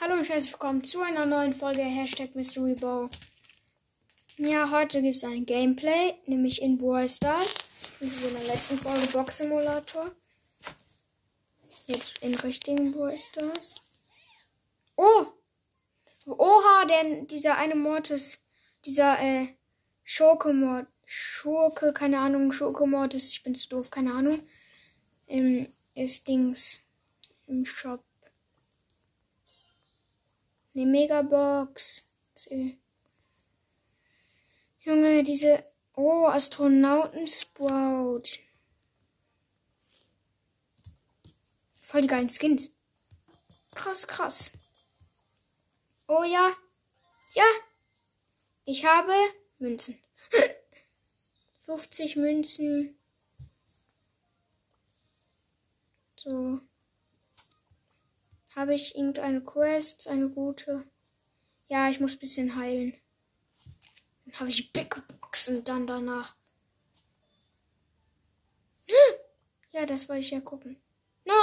Hallo 0.00 0.14
und 0.14 0.28
herzlich 0.28 0.52
willkommen 0.52 0.84
zu 0.84 1.02
einer 1.02 1.26
neuen 1.26 1.52
Folge 1.52 1.82
Hashtag 1.82 2.36
Mystery 2.36 2.76
Bow. 2.76 3.10
Ja, 4.36 4.70
heute 4.70 5.02
gibt 5.02 5.16
es 5.16 5.24
ein 5.24 5.44
Gameplay, 5.44 6.14
nämlich 6.26 6.62
in 6.62 6.78
Brawl 6.78 7.08
Stars. 7.08 7.56
Wie 7.98 8.06
in 8.06 8.32
der 8.32 8.44
letzten 8.44 8.78
Folge 8.78 9.08
Box 9.08 9.38
Simulator. 9.38 10.12
Jetzt 11.88 12.22
in 12.22 12.32
richtigen 12.36 12.92
Brawl 12.92 13.16
Stars. 13.16 13.80
Oh! 14.94 15.26
Oha, 16.26 16.84
denn 16.84 17.26
dieser 17.26 17.56
eine 17.56 17.74
Mortis, 17.74 18.44
dieser 18.84 19.18
äh, 19.18 19.48
Schurke 20.04 20.52
Mord, 20.52 20.86
Schurke, 21.06 21.92
keine 21.92 22.20
Ahnung, 22.20 22.52
Schurke 22.52 22.86
Mortis, 22.86 23.32
ich 23.32 23.42
bin 23.42 23.56
zu 23.56 23.68
doof, 23.68 23.90
keine 23.90 24.12
Ahnung, 24.12 24.38
ähm, 25.26 25.66
ist 25.96 26.28
Dings 26.28 26.82
im 27.48 27.64
Shop. 27.64 28.07
Eine 30.78 30.86
Megabox. 30.86 32.08
Junge, 34.78 35.24
diese. 35.24 35.64
Oh, 35.96 36.26
Astronauten-Sprout. 36.26 38.22
Voll 41.82 42.02
die 42.02 42.06
geilen 42.06 42.30
Skins. 42.30 42.76
Krass, 43.74 44.06
krass. 44.06 44.52
Oh 46.06 46.22
ja. 46.22 46.52
Ja. 47.34 47.44
Ich 48.64 48.84
habe 48.84 49.12
Münzen. 49.58 49.98
50 51.66 52.14
Münzen. 52.14 52.96
So. 56.14 56.60
Habe 58.58 58.74
ich 58.74 58.96
irgendeine 58.96 59.40
Quest, 59.40 60.08
eine 60.08 60.30
gute? 60.30 60.82
Ja, 61.68 61.88
ich 61.90 62.00
muss 62.00 62.16
ein 62.16 62.18
bisschen 62.18 62.56
heilen. 62.56 62.92
Dann 64.24 64.40
habe 64.40 64.50
ich 64.50 64.72
Big 64.72 65.00
Boxen 65.20 65.62
dann 65.62 65.86
danach. 65.86 66.34
Ja, 69.70 69.86
das 69.86 70.08
wollte 70.08 70.22
ich 70.22 70.30
ja 70.32 70.40
gucken. 70.40 70.76
Nein! 71.24 71.36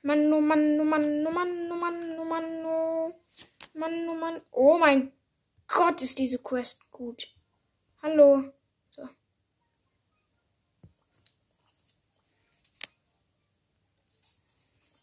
Mann, 0.00 0.32
oh 0.32 0.40
Mann, 0.40 0.80
oh 0.80 0.84
Mann, 0.84 1.26
oh 1.26 1.30
Mann, 1.30 1.70
oh 1.70 1.74
Mann, 1.74 2.18
oh 2.18 2.24
Mann, 2.24 2.64
oh 2.64 3.14
Mann, 3.74 4.08
oh 4.08 4.14
Mann. 4.14 4.40
Oh 4.50 4.78
mein 4.78 5.12
Gott, 5.66 6.00
ist 6.00 6.18
diese 6.18 6.38
Quest 6.38 6.90
gut. 6.90 7.28
Hallo. 8.00 8.44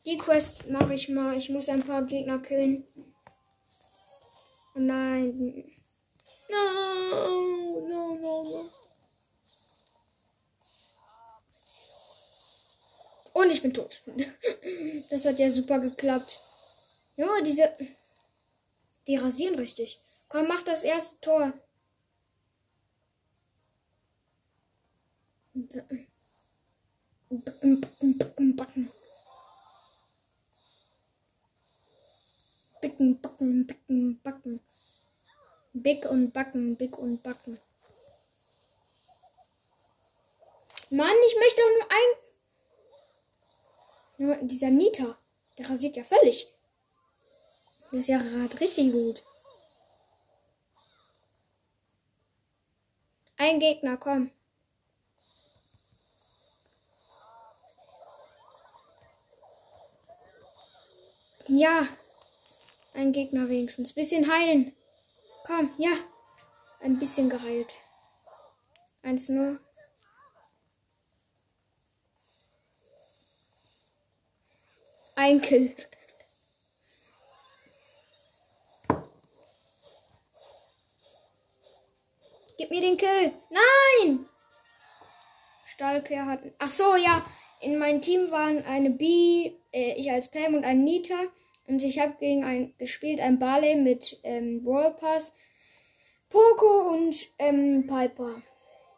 Die 0.06 0.18
Quest 0.18 0.70
mache 0.70 0.94
ich 0.94 1.10
mal. 1.10 1.36
Ich 1.38 1.50
muss 1.50 1.70
ein 1.70 1.84
paar 1.84 2.04
Gegner 2.04 2.40
killen. 2.40 2.88
Oh 4.76 4.80
nein. 4.80 5.66
No, 6.50 7.82
no, 7.88 8.16
no, 8.16 8.44
no. 8.44 8.70
Und 13.34 13.52
ich 13.52 13.62
bin 13.62 13.74
tot. 13.74 14.02
Das 15.10 15.26
hat 15.26 15.40
ja 15.40 15.50
super 15.50 15.80
geklappt. 15.80 16.40
Junge, 17.16 17.42
diese. 17.44 17.76
Die 19.08 19.16
rasieren 19.16 19.56
richtig. 19.56 20.00
Komm, 20.28 20.48
mach 20.48 20.62
das 20.64 20.84
erste 20.84 21.20
Tor. 21.20 21.54
Backen, 27.30 28.56
backen. 28.56 28.92
Bicken, 32.82 33.22
backen, 33.22 33.68
bicken, 33.68 34.22
backen. 34.22 34.60
Big 35.82 36.06
und 36.06 36.32
backen, 36.34 36.76
big 36.76 36.98
und 36.98 37.24
backen. 37.24 37.60
Mann, 40.90 41.16
ich 41.28 41.36
möchte 41.38 41.62
doch 41.62 41.70
nur 41.78 41.92
ein. 44.38 44.48
Dieser 44.48 44.70
Nita, 44.70 45.18
der 45.58 45.70
rasiert 45.70 45.96
ja 45.96 46.04
völlig. 46.04 46.48
Der 47.92 48.00
ist 48.00 48.10
ja 48.10 48.18
gerade 48.18 48.60
richtig 48.60 48.92
gut. 48.92 49.24
Ein 53.38 53.60
Gegner, 53.60 53.98
komm. 53.98 54.32
Ja, 61.48 61.88
ein 62.94 63.12
Gegner 63.12 63.48
wenigstens. 63.50 63.94
Bisschen 63.94 64.32
heilen. 64.32 64.76
Komm, 65.50 65.74
ja. 65.80 65.94
Ein 66.80 67.00
bisschen 67.00 67.28
geheilt. 67.28 67.74
Eins 69.02 69.30
nur. 69.30 69.60
Ein 75.16 75.42
Kill. 75.42 75.76
Gib 82.60 82.70
mir 82.70 82.82
den 82.82 82.98
Kill. 82.98 83.34
Nein! 83.50 84.30
Stahlkehr 85.66 86.28
hat. 86.28 86.42
Ach 86.60 86.68
so, 86.68 86.96
ja. 86.96 87.26
In 87.60 87.80
meinem 87.80 88.02
Team 88.02 88.30
waren 88.30 88.64
eine 88.66 88.92
B, 88.92 89.56
äh, 89.74 89.96
ich 89.96 90.12
als 90.12 90.30
Pam 90.30 90.54
und 90.54 90.64
ein 90.64 90.84
Nita. 90.84 91.16
Und 91.70 91.84
ich 91.84 92.00
habe 92.00 92.16
gegen 92.20 92.44
ein 92.44 92.74
gespielt, 92.80 93.20
ein 93.20 93.38
Barley 93.38 93.76
mit 93.76 94.20
ähm, 94.24 94.64
Brawl 94.64 94.92
Pass, 94.96 95.34
Poco 96.28 96.90
und 96.90 97.28
ähm, 97.38 97.86
Piper. 97.86 98.42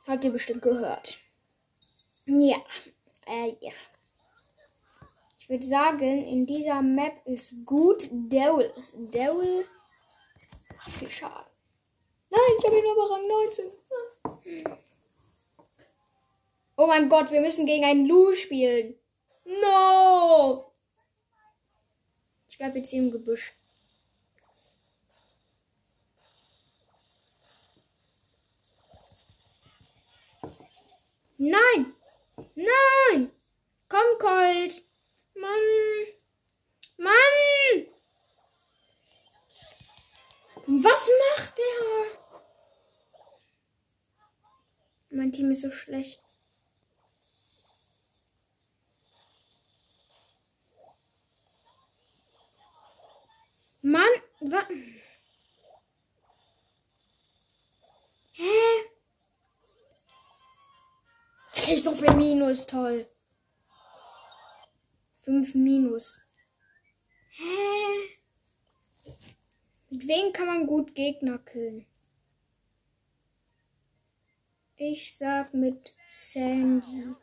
Habt 0.07 0.23
ihr 0.23 0.31
bestimmt 0.31 0.61
gehört. 0.61 1.17
Ja, 2.25 2.63
äh, 3.27 3.53
ja. 3.59 3.73
Ich 5.37 5.49
würde 5.49 5.65
sagen, 5.65 6.25
in 6.25 6.45
dieser 6.45 6.81
Map 6.81 7.13
ist 7.25 7.65
gut 7.65 8.07
Devil. 8.09 8.71
Devil 8.93 9.65
macht 10.77 10.91
viel 10.91 11.09
Schaden. 11.09 11.51
Nein, 12.29 12.39
ich 12.57 12.65
habe 12.65 12.77
ihn 12.77 12.85
aber 12.89 13.11
Rang 13.11 13.27
19. 13.27 13.71
Oh 16.77 16.87
mein 16.87 17.09
Gott, 17.09 17.31
wir 17.31 17.41
müssen 17.41 17.65
gegen 17.65 17.83
einen 17.83 18.07
Lu 18.07 18.33
spielen. 18.33 18.95
No! 19.61 20.70
Bleib 22.61 22.75
jetzt 22.75 22.91
hier 22.91 23.01
im 23.01 23.09
Gebüsch. 23.09 23.53
Nein! 31.39 31.95
Nein! 32.53 33.31
Komm, 33.89 34.19
Colt! 34.19 34.83
Mann! 35.33 35.49
Mann! 36.97 37.87
Was 40.67 41.09
macht 41.35 41.57
der? 41.57 42.19
Mein 45.09 45.31
Team 45.31 45.49
ist 45.49 45.61
so 45.61 45.71
schlecht. 45.71 46.21
Mann, 53.83 54.11
was? 54.39 54.65
Hä? 58.33 58.91
Kriegst 61.81 61.99
doch 61.99 62.11
für 62.11 62.15
Minus, 62.15 62.67
toll. 62.67 63.07
Fünf 65.21 65.55
Minus. 65.55 66.19
Hä? 67.31 69.13
Mit 69.89 70.07
wem 70.07 70.31
kann 70.31 70.45
man 70.45 70.67
gut 70.67 70.93
Gegner 70.93 71.39
killen? 71.39 71.87
Ich 74.75 75.17
sag 75.17 75.55
mit 75.55 75.91
Sandy. 76.11 77.15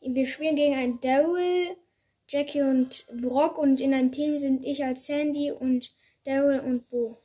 Wir 0.00 0.26
spielen 0.26 0.56
gegen 0.56 0.74
ein 0.74 0.98
Daryl 0.98 1.76
Jackie 2.26 2.62
und 2.62 3.06
Brock 3.22 3.58
und 3.58 3.80
in 3.80 3.94
einem 3.94 4.10
Team 4.10 4.40
sind 4.40 4.64
ich 4.64 4.84
als 4.84 5.06
Sandy 5.06 5.52
und 5.52 5.94
Daryl 6.24 6.58
und 6.58 6.90
Bo. 6.90 7.16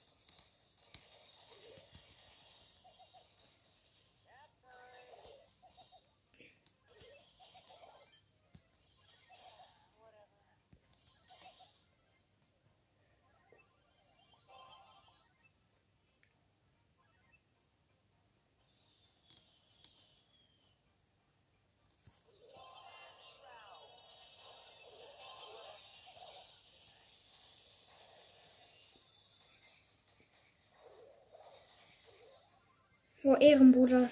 Oh, 33.30 33.36
Ehrenbruder. 33.36 34.10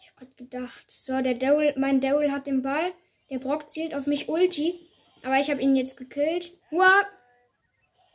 Ich 0.00 0.08
hab 0.08 0.16
grad 0.16 0.36
gedacht. 0.38 0.84
So, 0.86 1.20
der 1.20 1.34
Daryl, 1.34 1.74
mein 1.76 2.00
Daryl 2.00 2.32
hat 2.32 2.46
den 2.46 2.62
Ball. 2.62 2.90
Der 3.28 3.38
Brock 3.38 3.68
zielt 3.68 3.94
auf 3.94 4.06
mich 4.06 4.30
Ulti. 4.30 4.80
Aber 5.22 5.38
ich 5.38 5.50
habe 5.50 5.60
ihn 5.60 5.76
jetzt 5.76 5.98
gekillt. 5.98 6.52
Uah! 6.70 7.04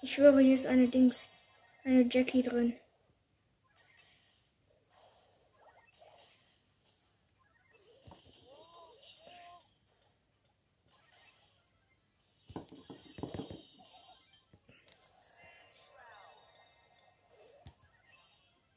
Ich 0.02 0.14
schwöre, 0.14 0.40
hier 0.40 0.56
ist 0.56 0.66
eine 0.66 0.88
Dings. 0.88 1.30
Eine 1.84 2.08
Jackie 2.10 2.42
drin. 2.42 2.74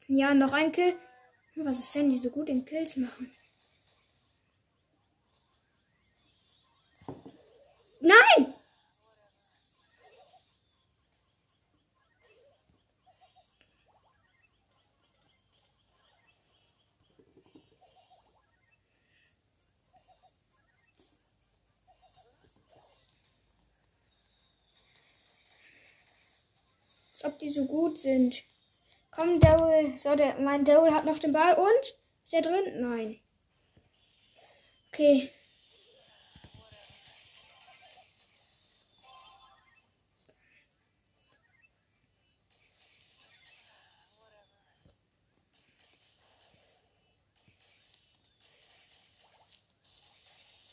Ja, 0.07 0.35
noch 0.35 0.53
ein 0.53 0.71
Kill. 0.71 0.93
Was 1.63 1.79
ist 1.79 1.95
denn, 1.95 2.11
die 2.11 2.17
so 2.17 2.29
gut 2.29 2.49
in 2.49 2.63
Kills 2.63 2.95
machen? 2.97 3.31
Nein! 7.99 8.53
Als 27.11 27.25
ob 27.25 27.39
die 27.39 27.49
so 27.49 27.65
gut 27.65 27.97
sind. 27.97 28.43
Komm, 29.17 29.39
Daryl. 29.39 29.97
So, 29.97 30.15
der, 30.15 30.37
mein 30.41 30.63
Daryl 30.63 30.93
hat 30.93 31.05
noch 31.05 31.17
den 31.17 31.31
Ball 31.31 31.55
und? 31.55 31.95
Ist 32.23 32.33
er 32.35 32.43
drin? 32.43 32.81
Nein. 32.81 33.19
Okay. 34.93 35.31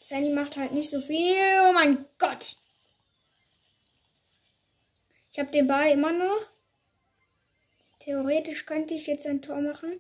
Sandy 0.00 0.34
macht 0.34 0.58
halt 0.58 0.72
nicht 0.72 0.90
so 0.90 1.00
viel. 1.00 1.34
Oh 1.66 1.72
mein 1.72 2.04
Gott. 2.18 2.56
Ich 5.32 5.38
habe 5.38 5.50
den 5.50 5.66
Ball 5.66 5.92
immer 5.92 6.12
noch. 6.12 6.53
Theoretisch 8.04 8.66
könnte 8.66 8.92
ich 8.92 9.06
jetzt 9.06 9.26
ein 9.26 9.40
Tor 9.40 9.62
machen. 9.62 9.98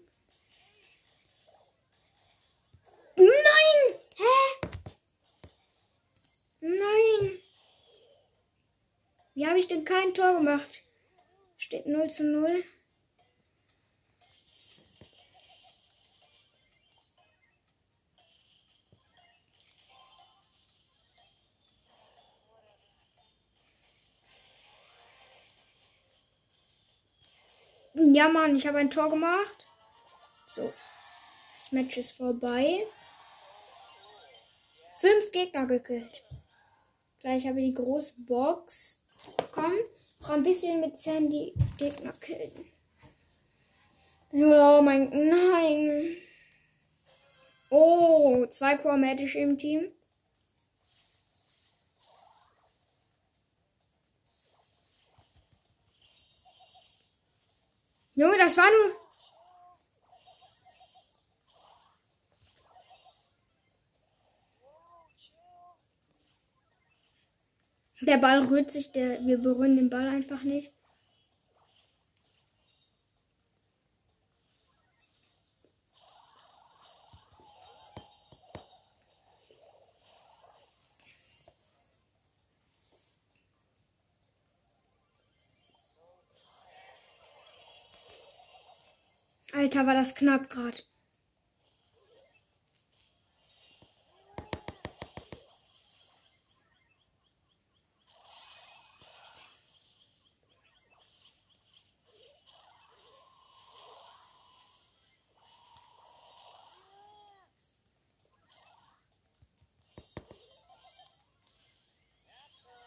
Nein! 3.16 3.98
Hä? 4.16 4.68
Nein! 6.60 7.38
Wie 9.32 9.46
habe 9.46 9.58
ich 9.58 9.68
denn 9.68 9.86
kein 9.86 10.12
Tor 10.12 10.34
gemacht? 10.34 10.82
Steht 11.56 11.86
0 11.86 12.10
zu 12.10 12.24
0. 12.24 12.62
Ja, 28.14 28.28
Mann, 28.28 28.54
ich 28.54 28.64
habe 28.68 28.78
ein 28.78 28.90
Tor 28.90 29.10
gemacht. 29.10 29.66
So. 30.46 30.72
Das 31.56 31.72
Match 31.72 31.96
ist 31.96 32.12
vorbei. 32.12 32.86
Fünf 35.00 35.32
Gegner 35.32 35.66
gekillt. 35.66 36.22
Gleich 37.18 37.44
habe 37.44 37.60
ich 37.60 37.70
die 37.70 37.74
große 37.74 38.14
Box. 38.24 39.02
Komm, 39.50 39.72
noch 40.20 40.30
ein 40.30 40.44
bisschen 40.44 40.80
mit 40.80 40.96
Sandy 40.96 41.54
Gegner 41.76 42.12
killen. 42.12 42.52
Ja, 44.30 44.80
mein. 44.80 45.08
Nein. 45.10 46.16
Oh, 47.68 48.46
zwei 48.46 48.76
chromatische 48.76 49.40
im 49.40 49.58
Team. 49.58 49.90
Junge, 58.16 58.38
das 58.38 58.56
war 58.56 58.70
nur. 58.70 58.96
Der 68.02 68.18
Ball 68.18 68.44
rührt 68.44 68.70
sich, 68.70 68.92
der, 68.92 69.24
wir 69.24 69.38
berühren 69.38 69.76
den 69.76 69.88
Ball 69.88 70.06
einfach 70.08 70.42
nicht. 70.42 70.73
Alter, 89.64 89.86
war 89.86 89.94
das 89.94 90.14
knapp 90.14 90.50
gerade. 90.50 90.76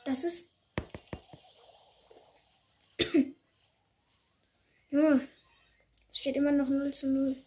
Das 0.05 0.23
ist. 0.23 0.51
ja. 4.91 5.19
Es 6.17 6.21
steht 6.21 6.35
immer 6.35 6.51
noch 6.51 6.67
0 6.87 6.93
zu 6.93 7.07
0. 7.07 7.46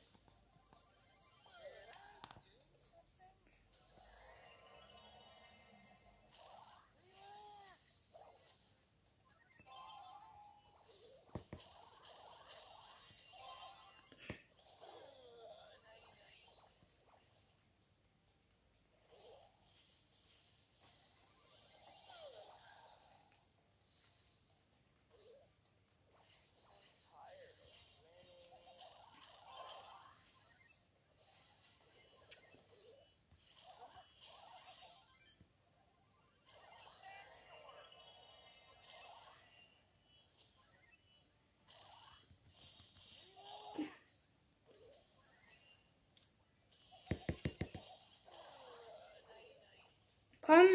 Komm. 50.51 50.67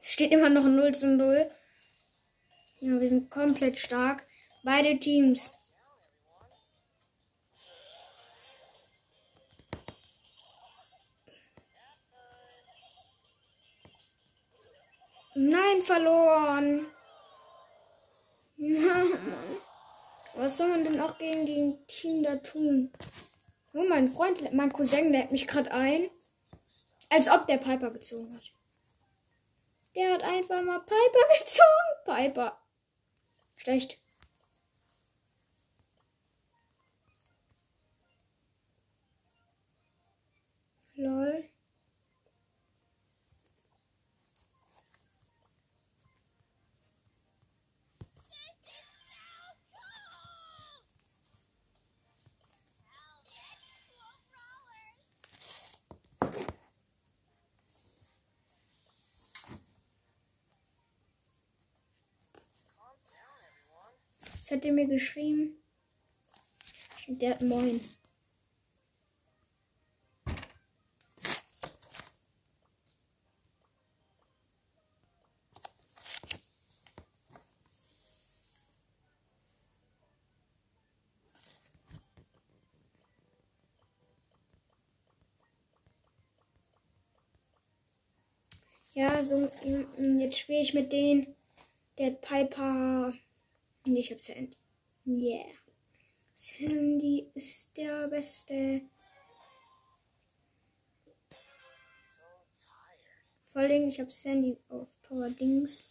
Es 0.00 0.12
steht 0.12 0.30
immer 0.30 0.48
noch 0.48 0.62
0 0.62 0.94
zu 0.94 1.08
0. 1.08 1.50
Ja, 2.78 3.00
wir 3.00 3.08
sind 3.08 3.32
komplett 3.32 3.80
stark. 3.80 4.28
Beide 4.62 5.00
Teams. 5.00 5.52
Nein, 15.42 15.80
verloren. 15.82 16.86
Ja. 18.56 19.04
was 20.34 20.58
soll 20.58 20.68
man 20.68 20.84
denn 20.84 21.00
auch 21.00 21.16
gegen 21.16 21.46
den 21.46 21.86
Team 21.86 22.22
da 22.22 22.36
tun? 22.36 22.92
Oh, 23.72 23.84
mein 24.00 24.08
Freund, 24.08 24.52
mein 24.54 24.72
Cousin 24.72 25.12
lädt 25.12 25.30
mich 25.30 25.46
gerade 25.46 25.70
ein. 25.72 26.08
Als 27.10 27.28
ob 27.28 27.46
der 27.46 27.58
Piper 27.58 27.90
gezogen 27.90 28.34
hat. 28.34 28.52
Der 29.94 30.14
hat 30.14 30.22
einfach 30.22 30.62
mal 30.62 30.78
Piper 30.78 30.94
gezogen. 31.38 32.04
Piper. 32.06 32.58
Schlecht. 33.56 34.00
Lol. 40.94 41.44
Was 64.50 64.56
hat 64.56 64.64
er 64.64 64.72
mir 64.72 64.86
geschrieben? 64.86 65.62
Der 67.06 67.30
hat 67.30 67.42
Moin. 67.42 67.80
Ja, 88.94 89.22
so 89.22 89.48
jetzt 90.18 90.38
spiele 90.38 90.60
ich 90.60 90.74
mit 90.74 90.92
denen. 90.92 91.36
Der 91.98 92.10
Piper 92.10 93.14
Nee, 93.86 94.00
ich 94.00 94.12
hab 94.12 94.20
Sandy. 94.20 94.56
Yeah. 95.06 95.46
Sandy 96.34 97.30
ist 97.34 97.76
der 97.76 98.08
Beste. 98.08 98.82
Vor 103.44 103.62
allem, 103.62 103.88
ich 103.88 103.98
hab 103.98 104.12
Sandy 104.12 104.58
auf 104.68 104.88
Power 105.02 105.30
Dings. 105.30 105.89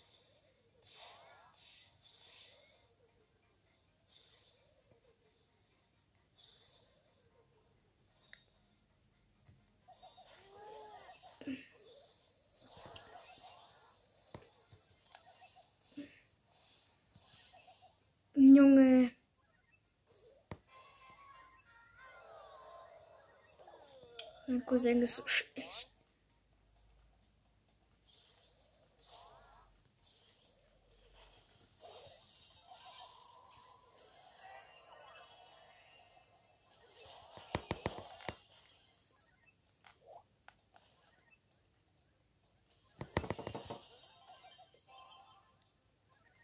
Mein 24.50 24.65
Cousin 24.65 25.00
ist 25.03 25.18
so 25.18 25.27
schlecht. 25.27 25.91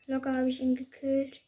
Locker 0.05 0.31
habe 0.37 0.49
ich 0.49 0.59
ihn 0.59 0.75
gekillt. 0.75 1.44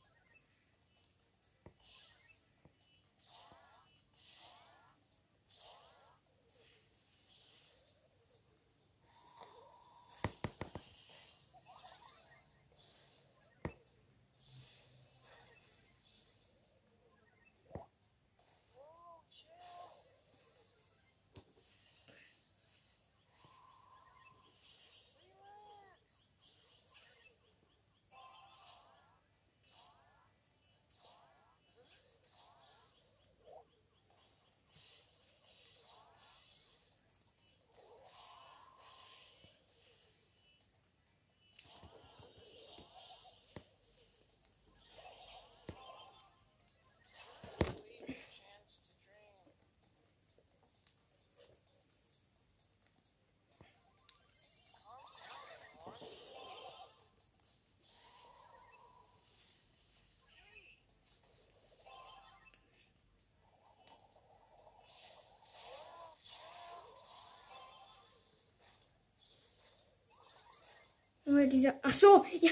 Junge, 71.37 71.49
dieser. 71.49 71.75
Ach 71.83 71.93
so, 71.93 72.25
ja. 72.41 72.51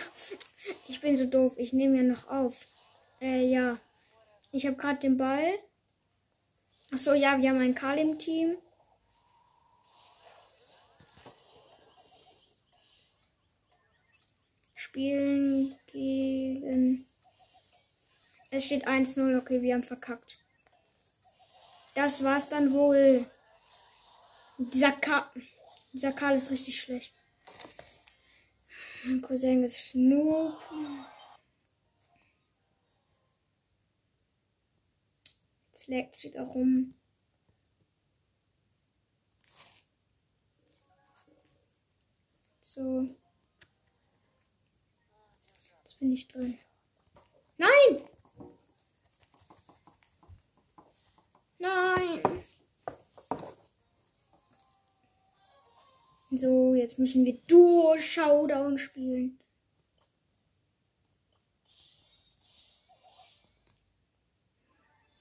Ich 0.87 1.01
bin 1.01 1.17
so 1.17 1.25
doof. 1.25 1.55
Ich 1.57 1.73
nehme 1.73 1.97
ja 1.97 2.03
noch 2.03 2.27
auf. 2.27 2.67
Äh, 3.19 3.47
ja. 3.47 3.79
Ich 4.51 4.65
habe 4.65 4.75
gerade 4.75 4.99
den 4.99 5.17
Ball. 5.17 5.59
Ach 6.93 6.97
so, 6.97 7.13
ja, 7.13 7.41
wir 7.41 7.49
haben 7.49 7.59
einen 7.59 7.75
Karl 7.75 7.97
im 7.97 8.19
Team. 8.19 8.57
Spielen 14.75 15.77
gegen. 15.87 17.07
Es 18.51 18.65
steht 18.65 18.87
1-0. 18.87 19.37
Okay, 19.37 19.61
wir 19.61 19.73
haben 19.73 19.83
verkackt. 19.83 20.37
Das 21.95 22.23
war's 22.23 22.49
dann 22.49 22.71
wohl. 22.71 23.25
Dieser 24.57 24.91
Karl. 24.91 25.27
Dieser 25.91 26.11
Karl 26.11 26.35
ist 26.35 26.51
richtig 26.51 26.79
schlecht. 26.79 27.13
Mein 29.07 29.21
Cousin 29.21 29.63
ist 29.63 29.91
Snoop. 29.91 30.57
Jetzt 35.67 35.87
leckt 35.87 36.15
es 36.15 36.23
wieder 36.23 36.41
rum. 36.41 36.95
So. 42.61 43.07
Jetzt 45.83 45.99
bin 45.99 46.11
ich 46.11 46.27
drin. 46.27 46.57
Nein! 47.57 48.09
Nein! 51.59 52.43
So, 56.31 56.75
jetzt 56.75 56.99
müssen 56.99 57.23
wir 57.25 57.37
Duo 57.47 57.97
Showdown 57.97 58.77
spielen. 58.77 59.39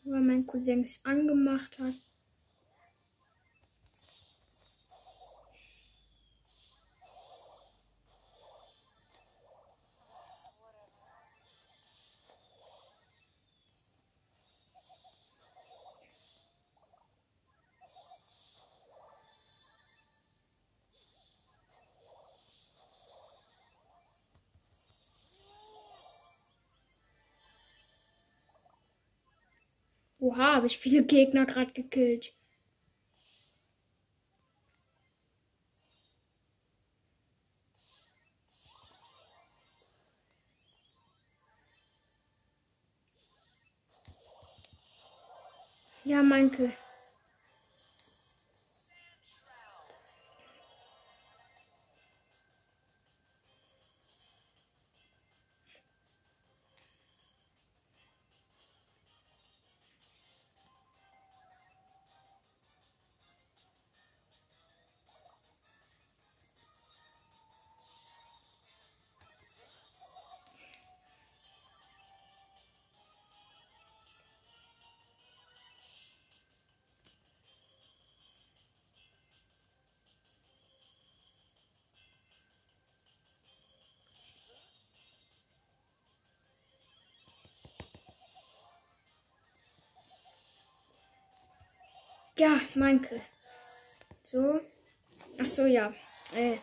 Weil 0.05 0.21
mein 0.21 0.47
Cousin 0.47 0.83
es 0.83 1.05
angemacht 1.05 1.79
hat. 1.79 1.95
Oha, 30.25 30.55
habe 30.55 30.67
ich 30.69 30.79
viele 30.79 31.03
Gegner 31.05 31.45
gerade 31.45 31.75
gekillt. 31.75 32.33
Ja, 46.05 46.23
Manke. 46.23 46.73
Ja, 92.37 92.59
Manke. 92.75 93.21
So. 94.25 94.61
Ach 95.39 95.47
so, 95.47 95.67
ja. 95.67 95.95
Äh, 96.35 96.57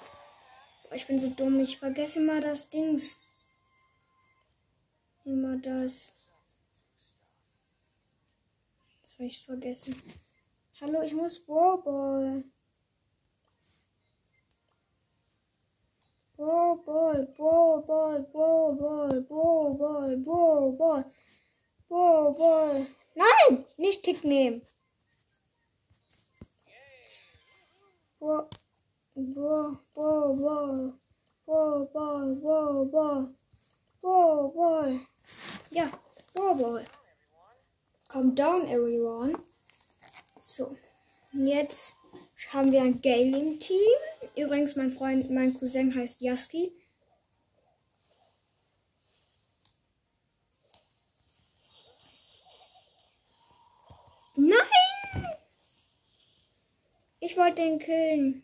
ich 0.93 1.07
bin 1.07 1.17
so 1.17 1.29
dumm. 1.29 1.61
Ich 1.61 1.77
vergesse 1.77 2.19
immer 2.19 2.41
das 2.41 2.69
Dings. 2.69 3.17
Immer 5.23 5.55
das. 5.57 6.13
Das 9.01 9.13
habe 9.13 9.25
ich 9.25 9.45
vergessen. 9.45 9.95
Hallo, 10.81 11.03
ich 11.03 11.13
muss 11.13 11.39
Bobol. 11.39 12.43
Bobol, 16.35 17.27
Bobol, 17.37 18.23
Bobol, 18.23 19.21
Bobol, 19.21 20.17
Bobol, 20.17 21.05
Bobol. 21.87 22.87
Nein, 23.15 23.65
nicht 23.77 24.03
Tick 24.03 24.25
nehmen. 24.25 24.63
Bo, 28.21 28.47
bo, 29.15 29.75
bo, 29.95 30.35
bo, 30.35 30.93
bo, 31.47 31.89
bo, 31.91 32.85
bo, 32.85 33.33
bo, 33.99 34.51
bo. 34.53 34.99
Ja, 35.71 35.89
bo, 36.35 36.53
bo. 36.53 36.79
Calm 38.09 38.35
down, 38.35 38.67
everyone. 38.67 39.33
So, 40.39 40.77
jetzt 41.33 41.95
haben 42.51 42.71
wir 42.71 42.83
ein 42.83 43.01
Gale 43.01 43.39
im 43.39 43.59
Team. 43.59 43.79
Übrigens, 44.35 44.75
mein 44.75 44.91
Freund, 44.91 45.31
mein 45.31 45.55
Cousin 45.57 45.95
heißt 45.95 46.21
Yaski. 46.21 46.71
Nein! 54.35 54.70
Ich 57.23 57.37
wollte 57.37 57.61
den 57.61 57.77
killen. 57.77 58.43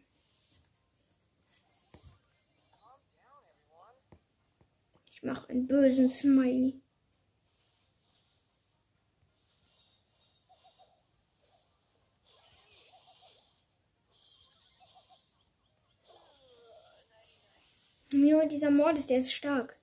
Ich 5.12 5.24
mache 5.24 5.50
einen 5.50 5.66
bösen 5.66 6.08
Smiley. 6.08 6.80
Nur 18.14 18.46
dieser 18.46 18.70
Mord 18.70 19.00
ist, 19.00 19.10
der 19.10 19.18
ist 19.18 19.34
stark. 19.34 19.80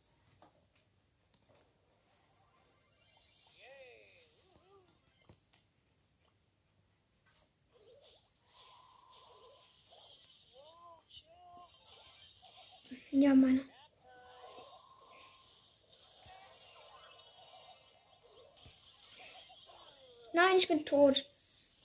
Ich 20.64 20.68
bin 20.68 20.85
tot. 20.87 21.31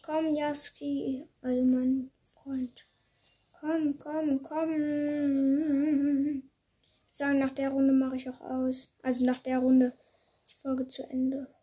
Komm, 0.01 0.35
Jaski, 0.35 1.27
also 1.41 1.63
mein 1.63 2.11
Freund. 2.27 2.85
Komm, 3.51 3.99
komm, 3.99 4.41
komm. 4.41 6.43
Ich 7.11 7.17
sage, 7.17 7.37
nach 7.37 7.49
der 7.49 7.71
Runde 7.71 7.91
mache 7.91 8.15
ich 8.15 8.29
auch 8.29 8.39
aus. 8.39 8.95
Also 9.03 9.25
nach 9.25 9.39
der 9.39 9.59
Runde 9.59 9.97
ist 10.45 10.53
die 10.53 10.61
Folge 10.61 10.87
zu 10.87 11.03
Ende. 11.03 11.53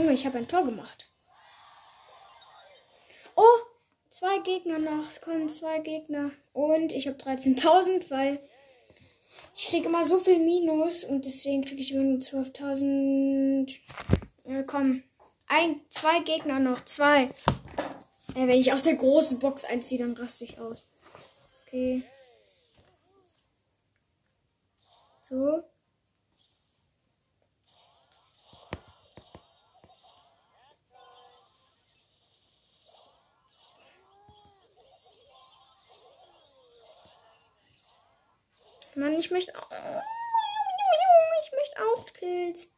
Junge, 0.00 0.14
ich 0.14 0.24
habe 0.24 0.38
ein 0.38 0.48
Tor 0.48 0.64
gemacht. 0.64 1.10
Oh, 3.36 3.58
zwei 4.08 4.38
Gegner 4.38 4.78
noch. 4.78 5.20
Kommen 5.20 5.50
zwei 5.50 5.78
Gegner. 5.80 6.30
Und 6.54 6.92
ich 6.92 7.06
habe 7.06 7.18
13.000, 7.18 8.10
weil 8.10 8.40
ich 9.54 9.68
kriege 9.68 9.88
immer 9.88 10.06
so 10.06 10.16
viel 10.16 10.38
Minus 10.38 11.04
und 11.04 11.26
deswegen 11.26 11.62
kriege 11.62 11.82
ich 11.82 11.92
immer 11.92 12.04
nur 12.04 12.18
12.000. 12.18 13.76
Ja, 14.46 14.62
komm. 14.62 15.02
Ein, 15.46 15.82
zwei 15.90 16.20
Gegner 16.20 16.60
noch. 16.60 16.82
Zwei. 16.86 17.24
Ja, 18.34 18.46
wenn 18.46 18.58
ich 18.58 18.72
aus 18.72 18.84
der 18.84 18.94
großen 18.94 19.38
Box 19.38 19.66
einziehe, 19.66 19.98
dann 19.98 20.16
raste 20.16 20.46
ich 20.46 20.58
aus. 20.58 20.82
Okay. 21.66 22.02
So. 25.20 25.62
Mann, 38.96 39.18
ich 39.18 39.30
möchte 39.30 39.56
auch. 39.56 39.70
Ich 41.42 41.52
möchte 41.52 41.82
auch 41.82 42.06
Kills. 42.12 42.68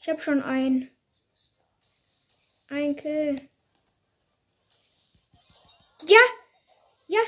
Ich 0.00 0.08
habe 0.08 0.20
schon 0.20 0.42
einen. 0.42 0.90
Ein 2.68 2.96
Kill. 2.96 3.48
Ja! 6.06 6.18
Ja! 7.06 7.20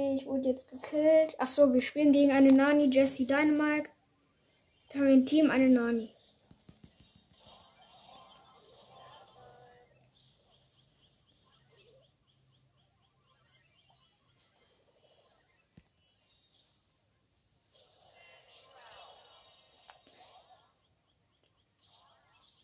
Okay, 0.00 0.16
ich 0.16 0.26
wurde 0.26 0.48
jetzt 0.48 0.70
gekillt. 0.70 1.36
Ach 1.38 1.46
so, 1.46 1.74
wir 1.74 1.82
spielen 1.82 2.12
gegen 2.12 2.32
eine 2.32 2.52
Nani, 2.52 2.88
Jessie 2.90 3.26
Dynamite. 3.26 3.90
Da 4.88 4.98
haben 4.98 5.06
wir 5.06 5.12
ein 5.12 5.26
Team, 5.26 5.50
eine 5.50 5.68
Nani. 5.68 6.14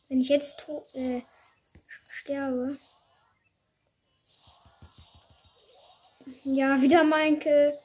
Wenn 0.09 0.21
ich 0.21 0.29
jetzt 0.31 0.67
äh, 0.95 1.21
sterbe. 2.09 2.79
Ja, 6.49 6.81
wieder 6.81 7.03
mein 7.03 7.41
Kill. 7.41 7.77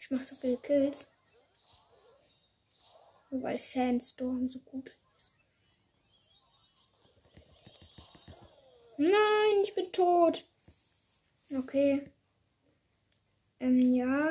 Ich 0.00 0.10
mache 0.10 0.24
so 0.24 0.34
viele 0.34 0.56
Kills. 0.56 1.08
Nur 3.30 3.44
weil 3.44 3.56
Sandstorm 3.56 4.48
so 4.48 4.58
gut 4.58 4.90
ist. 5.16 5.32
Nein, 8.96 9.62
ich 9.62 9.72
bin 9.72 9.92
tot. 9.92 10.44
Okay. 11.54 12.10
Ähm, 13.60 13.92
ja. 13.92 14.30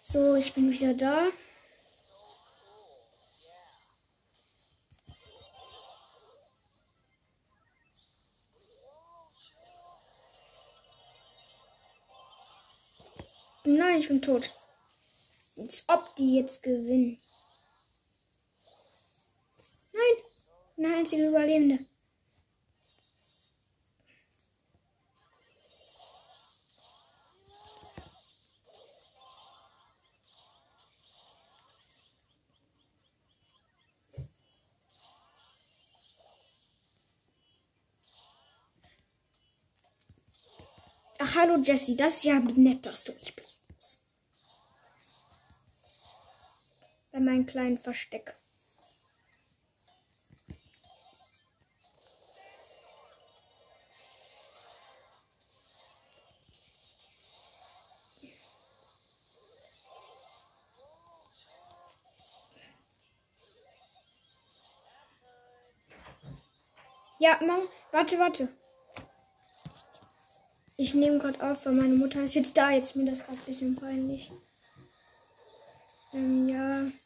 So, 0.00 0.36
ich 0.36 0.54
bin 0.54 0.70
wieder 0.70 0.94
da. 0.94 1.26
Nein, 13.66 13.98
ich 13.98 14.06
bin 14.06 14.22
tot. 14.22 14.52
Als 15.56 15.84
ob 15.88 16.14
die 16.14 16.36
jetzt 16.36 16.62
gewinnen. 16.62 17.18
Nein, 19.92 20.86
eine 20.86 20.96
einzige 20.98 21.26
Überlebende. 21.26 21.80
Ach, 41.18 41.34
hallo 41.34 41.56
Jesse, 41.62 41.96
das 41.96 42.18
ist 42.18 42.24
ja 42.24 42.38
nett, 42.38 42.86
dass 42.86 43.02
du 43.02 43.12
mich 43.14 43.34
bist. 43.34 43.55
Bei 47.16 47.22
meinem 47.22 47.46
kleinen 47.46 47.78
Versteck. 47.78 48.36
Ja, 67.18 67.38
Mom, 67.40 67.66
warte, 67.92 68.18
warte. 68.18 68.48
Ich 70.76 70.92
nehme 70.92 71.16
gerade 71.16 71.42
auf, 71.42 71.64
weil 71.64 71.72
meine 71.72 71.94
Mutter 71.94 72.22
ist 72.22 72.34
jetzt 72.34 72.58
da. 72.58 72.72
Jetzt 72.72 72.90
ist 72.90 72.96
mir 72.96 73.06
das 73.06 73.24
gerade 73.24 73.38
ein 73.38 73.44
bisschen 73.46 73.74
peinlich. 73.74 74.30
Ähm, 76.12 76.48
ja. 76.50 77.05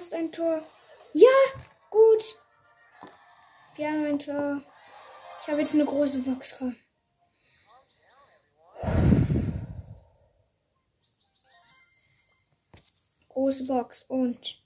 Fast 0.00 0.14
ein 0.14 0.32
Tor. 0.32 0.62
Ja, 1.12 1.28
gut. 1.90 2.40
Wir 3.76 3.90
haben 3.90 4.04
ein 4.06 4.18
Tor. 4.18 4.62
Ich 5.42 5.48
habe 5.48 5.60
jetzt 5.60 5.74
eine 5.74 5.84
große 5.84 6.20
Box 6.20 6.56
dran. 6.56 6.76
Große 13.28 13.66
Box 13.66 14.04
und 14.04 14.62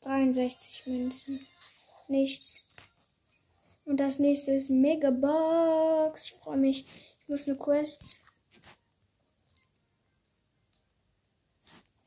63 0.00 0.86
Münzen. 0.86 1.46
Nichts. 2.08 2.62
Und 3.84 4.00
das 4.00 4.18
nächste 4.18 4.52
ist 4.52 4.70
Megabox. 4.70 6.24
Ich 6.24 6.32
freue 6.32 6.56
mich. 6.56 6.86
Ich 7.20 7.28
muss 7.28 7.46
eine 7.46 7.58
Quest 7.58 8.16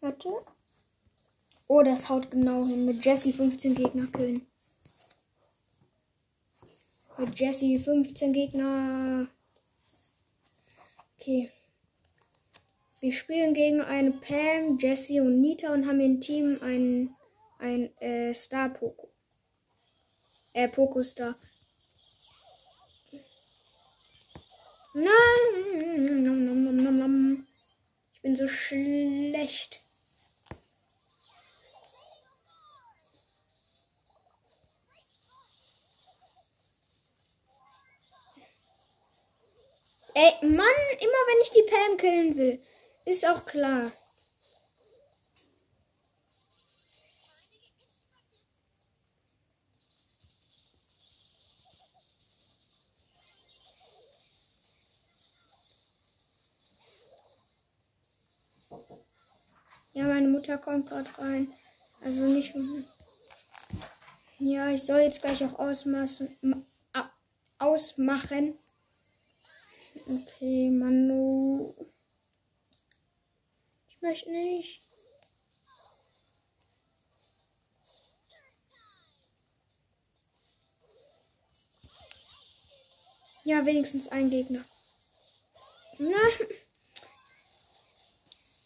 Warte. 0.02 0.30
Oh, 1.68 1.84
das 1.84 2.10
haut 2.10 2.32
genau 2.32 2.66
hin. 2.66 2.86
Mit 2.86 3.06
Jesse 3.06 3.32
15 3.32 3.76
Gegner 3.76 4.08
killen. 4.08 4.48
Mit 7.18 7.40
Jesse 7.40 7.80
15 7.80 8.34
Gegner. 8.34 9.28
Okay. 11.16 11.52
Wir 13.00 13.12
spielen 13.12 13.54
gegen 13.54 13.82
eine 13.82 14.12
Pam, 14.12 14.78
Jesse 14.80 15.22
und 15.22 15.40
Nita 15.40 15.72
und 15.74 15.88
haben 15.88 16.00
im 16.02 16.20
Team 16.20 16.58
ein, 16.62 17.16
ein 17.60 17.96
äh, 17.98 18.34
Star 18.34 18.70
Poco. 18.70 19.10
Äh, 20.54 20.68
Poco 20.68 21.02
Star. 21.04 21.36
Nein! 24.94 25.08
Ich 28.14 28.22
bin 28.22 28.36
so 28.36 28.48
schlecht. 28.48 29.81
Ey, 40.14 40.34
Mann, 40.42 40.58
immer 41.00 41.22
wenn 41.28 41.42
ich 41.42 41.52
die 41.52 41.64
Pam 41.64 41.98
killen 41.98 42.36
will. 42.38 42.62
Ist 43.06 43.28
auch 43.28 43.46
klar. 43.46 43.92
Ja, 59.94 60.06
meine 60.06 60.28
Mutter 60.28 60.58
kommt 60.58 60.88
gerade 60.88 61.10
rein. 61.18 61.54
Also 62.02 62.24
nicht. 62.24 62.54
Ja, 64.40 64.70
ich 64.70 64.84
soll 64.84 65.02
jetzt 65.02 65.22
gleich 65.22 65.44
auch 65.44 65.60
ausmachen. 65.60 66.66
Ausmachen. 67.60 68.58
Okay, 70.14 70.70
Manu. 70.70 71.74
Ich 73.88 74.02
möchte 74.02 74.30
nicht. 74.30 74.84
Ja, 83.46 83.66
wenigstens 83.66 84.10
ein 84.10 84.30
Gegner. 84.30 84.66
Na. 85.98 86.18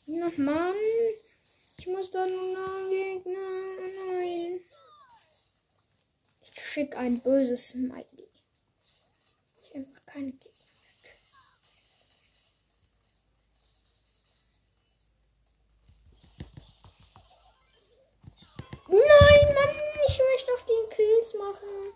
Na, 0.08 0.31
Mann. 0.38 0.75
Ich 1.77 1.86
muss 1.86 2.10
da 2.10 2.25
nur 2.25 2.75
einen 2.75 2.89
Gegner. 2.89 3.38
Nein. 4.08 4.60
Ich 6.41 6.60
schicke 6.60 6.97
ein 6.97 7.21
böses 7.21 7.69
Smiley. 7.69 8.31
Ich 9.62 9.75
einfach 9.75 10.03
keine 10.08 10.31
Gegner. 10.31 10.54
Nein, 18.88 19.54
Mann, 19.56 19.76
ich 20.08 20.19
möchte 20.19 20.52
doch 20.52 20.65
die 20.65 20.95
Kills 20.95 21.34
machen. 21.36 21.93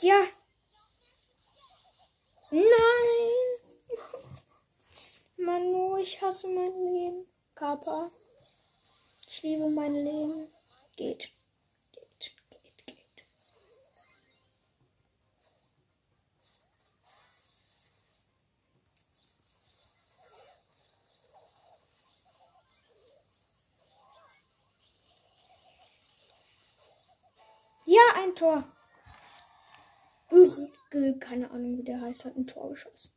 Ja. 0.00 0.22
Nein. 2.50 2.64
Manu, 5.36 5.96
ich 5.98 6.20
hasse 6.22 6.48
mein 6.48 6.72
Leben. 6.72 7.26
Kappa. 7.54 8.10
Ich 9.26 9.42
liebe 9.42 9.68
mein 9.70 9.94
Leben. 9.94 10.48
Geht, 10.96 11.30
geht, 11.92 12.32
geht. 12.86 13.24
Ja, 27.86 28.00
ein 28.14 28.23
Tor. 28.34 28.64
Ugh, 30.30 31.18
keine 31.20 31.50
Ahnung, 31.50 31.78
wie 31.78 31.84
der 31.84 32.00
heißt, 32.00 32.24
hat 32.24 32.36
ein 32.36 32.46
Tor 32.46 32.70
geschossen. 32.70 33.14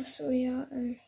Ach 0.00 0.06
so, 0.06 0.30
ja. 0.30 0.66
Ähm. 0.72 1.00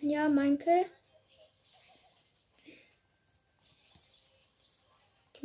Ja, 0.00 0.28
Meinke. 0.28 0.86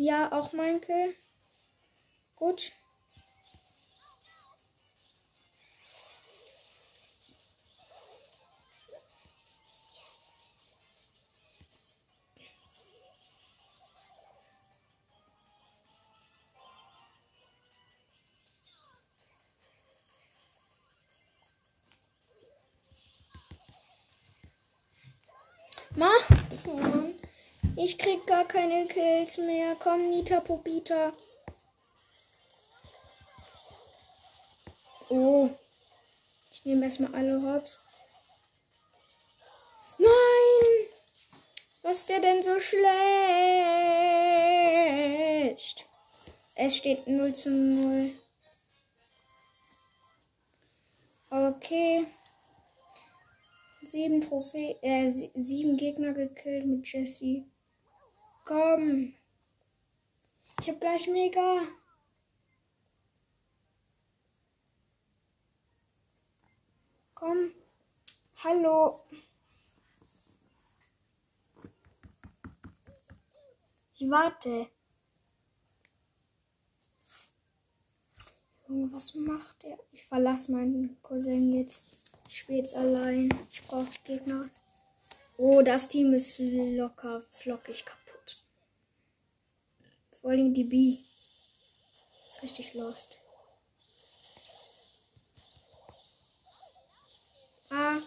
Ja, 0.02 0.32
auch 0.32 0.54
Meinke. 0.54 1.14
Gut. 2.36 2.72
Ich 27.90 27.98
krieg 27.98 28.28
gar 28.28 28.46
keine 28.46 28.86
Kills 28.86 29.40
mehr. 29.40 29.76
Komm, 29.80 30.12
Nita 30.12 30.42
Popita. 30.42 31.12
Oh. 35.10 35.50
Ich 36.52 36.64
nehme 36.66 36.86
erstmal 36.86 37.16
alle 37.16 37.42
Hops. 37.42 37.80
Nein! 39.98 40.08
Was 41.82 41.98
ist 41.98 42.10
der 42.10 42.20
denn 42.20 42.44
so 42.44 42.60
schlecht? 42.60 42.86
Es 46.54 46.78
steht 46.78 47.08
0 47.08 47.34
zu 47.34 47.50
0. 47.50 48.12
Okay 51.32 52.06
sieben 53.82 54.22
Trophäen, 54.22 54.76
äh, 54.82 55.10
sieben 55.10 55.76
Gegner 55.76 56.14
gekillt 56.14 56.66
mit 56.66 56.88
Jesse. 56.92 57.46
Komm. 58.50 59.14
Ich 60.60 60.70
hab 60.70 60.80
gleich 60.80 61.08
mega. 61.08 61.62
Komm. 67.14 67.52
Hallo. 68.44 69.04
Ich 73.94 74.10
warte. 74.10 74.68
Was 78.68 79.14
macht 79.14 79.64
er? 79.66 79.78
Ich 79.92 80.04
verlasse 80.06 80.52
meinen 80.52 81.00
Cousin 81.04 81.54
jetzt. 81.54 81.86
Ich 82.28 82.48
jetzt 82.48 82.74
allein. 82.74 83.30
Ich 83.52 83.62
brauche 83.62 83.86
Gegner. 84.04 84.50
Oh, 85.38 85.62
das 85.62 85.88
Team 85.88 86.14
ist 86.14 86.40
locker 86.40 87.22
flockig 87.32 87.86
kaputt. 87.86 87.99
Vor 90.22 90.32
allem 90.32 90.54
die 90.54 90.66
B. 90.66 90.98
Ist 92.28 92.44
richtig 92.44 92.74
lost. 92.74 93.18
Ah. 97.70 98.00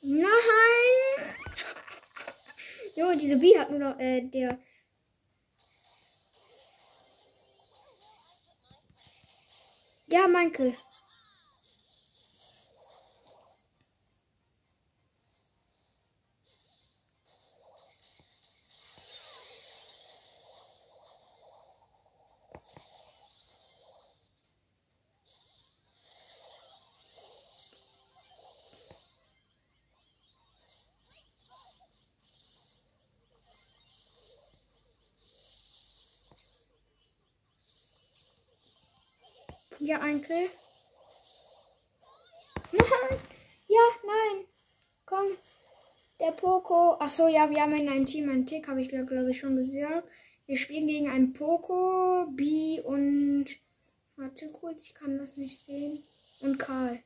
Nein! 0.00 0.24
Junge, 2.96 3.18
diese 3.18 3.36
B 3.36 3.58
hat 3.58 3.70
nur 3.70 3.80
noch, 3.80 3.98
äh, 3.98 4.22
der. 4.22 4.58
Ja, 10.06 10.26
Michael. 10.26 10.74
Ja, 39.88 40.00
ein 40.00 40.20
Kill. 40.20 40.50
Nein. 42.72 43.18
Ja, 43.68 43.80
nein. 44.04 44.44
Komm. 45.06 45.28
Der 46.20 46.32
Poco. 46.32 46.98
Achso, 46.98 47.26
ja, 47.26 47.48
wir 47.48 47.62
haben 47.62 47.74
in 47.74 47.88
einem 47.88 48.04
Team 48.04 48.28
einen 48.28 48.44
Tick, 48.44 48.68
habe 48.68 48.82
ich 48.82 48.90
glaube 48.90 49.30
ich 49.30 49.38
schon 49.38 49.56
gesagt. 49.56 50.06
Wir 50.44 50.58
spielen 50.58 50.88
gegen 50.88 51.08
einen 51.08 51.32
Poco, 51.32 52.26
B 52.32 52.82
und. 52.82 53.46
Warte 54.16 54.52
kurz, 54.52 54.82
ich 54.82 54.92
kann 54.92 55.16
das 55.16 55.38
nicht 55.38 55.58
sehen. 55.58 56.04
Und 56.40 56.58
Karl. 56.58 57.02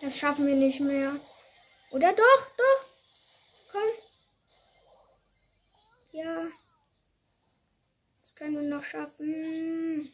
Das 0.00 0.18
schaffen 0.18 0.48
wir 0.48 0.56
nicht 0.56 0.80
mehr. 0.80 1.20
Oder 1.92 2.12
doch, 2.12 2.50
doch. 2.56 2.88
Komm. 3.70 3.90
Ja. 6.10 6.48
Das 8.32 8.36
können 8.36 8.54
wir 8.54 8.62
noch 8.82 8.84
schaffen. 8.84 10.12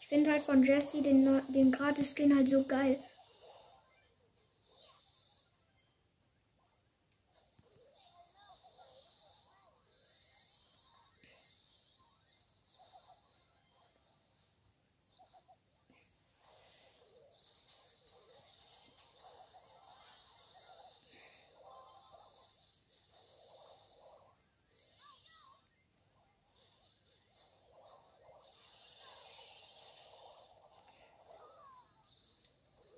Ich 0.00 0.08
finde 0.08 0.30
halt 0.30 0.42
von 0.42 0.62
Jesse 0.62 1.02
den, 1.02 1.40
den 1.52 1.70
Gratis-Skin 1.70 2.34
halt 2.36 2.48
so 2.48 2.64
geil. 2.64 2.98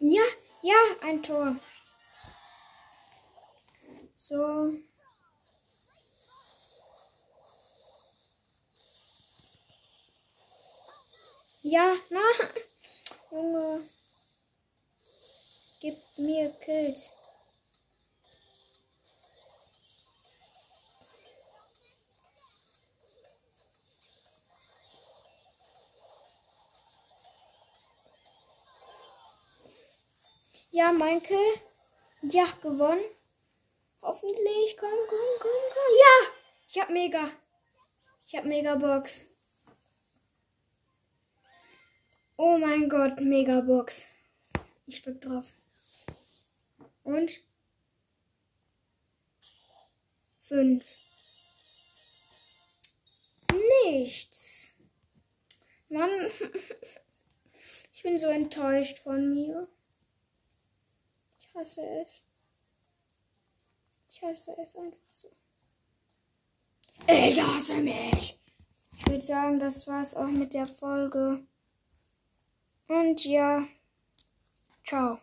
Ja, 0.07 0.23
ja, 0.63 0.75
ein 1.05 1.23
Tor. 1.23 1.57
So. 4.17 4.73
Ja, 11.63 11.95
na. 12.11 12.21
Junge. 13.31 13.83
Gib 15.81 15.97
mir 16.17 16.51
Kills. 16.65 17.11
Ja, 30.77 30.91
Michael. 30.91 31.61
Ja, 32.23 32.47
gewonnen. 32.61 33.05
Hoffentlich. 34.03 34.77
Komm, 34.77 34.91
komm, 35.09 35.39
komm, 35.39 35.51
komm. 35.73 35.97
Ja! 36.01 36.33
Ich 36.67 36.81
hab 36.81 36.91
mega. 36.91 37.31
Ich 38.27 38.35
hab 38.35 38.45
mega 38.45 38.75
Box. 38.75 39.27
Oh 42.37 42.59
mein 42.59 42.89
Gott, 42.89 43.21
mega 43.21 43.61
Box. 43.61 44.03
Ich 44.89 45.01
drück 45.01 45.21
drauf. 45.21 45.53
Und? 47.05 47.41
Fünf. 50.39 50.97
Nichts. 53.85 54.75
Mann. 55.89 56.11
Ich 57.97 58.03
bin 58.03 58.19
so 58.19 58.27
enttäuscht 58.27 58.99
von 58.99 59.31
mir. 59.31 59.67
Hasse 61.55 61.83
es. 62.03 62.23
Ich 64.11 64.23
hasse 64.23 64.57
es 64.63 64.77
einfach 64.77 64.99
so. 65.11 65.29
Ich 67.07 67.41
hasse 67.41 67.77
mich. 67.77 68.41
Ich 68.93 69.07
würde 69.07 69.21
sagen, 69.21 69.61
das 69.61 69.87
war's 69.87 70.15
auch 70.15 70.27
mit 70.27 70.55
der 70.55 70.67
Folge. 70.67 71.47
Und 72.89 73.25
ja, 73.25 73.67
ciao. 74.85 75.19